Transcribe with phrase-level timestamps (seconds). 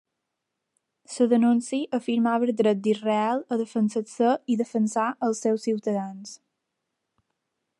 [1.17, 6.33] La denúncia afirmava el dret d'Israel a defensar-se i defensar als seus ciutadans.